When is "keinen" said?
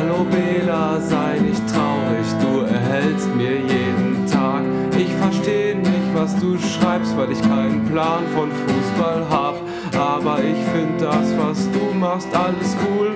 7.42-7.84